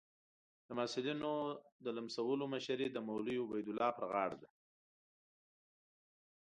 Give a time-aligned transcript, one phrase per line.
[0.67, 1.33] د محصلینو
[1.83, 4.49] د لمسولو مشري د مولوي عبیدالله پر غاړه ده.